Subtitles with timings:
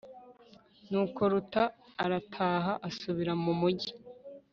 [0.89, 1.63] nuko ruta
[2.03, 3.91] arataha, asubira mu mugi